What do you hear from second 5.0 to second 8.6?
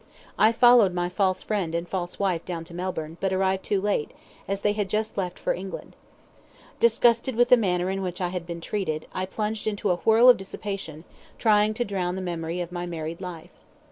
left for England. Disgusted with the manner in which I had